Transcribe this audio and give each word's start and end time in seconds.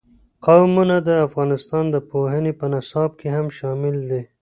قومونه 0.45 0.95
د 1.07 1.09
افغانستان 1.27 1.83
د 1.91 1.95
پوهنې 2.09 2.51
په 2.59 2.65
نصاب 2.73 3.11
کې 3.19 3.27
هم 3.35 3.47
شامل 3.57 3.95
دي. 4.09 4.23